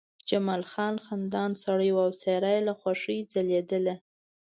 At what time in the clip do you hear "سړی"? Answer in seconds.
1.63-1.89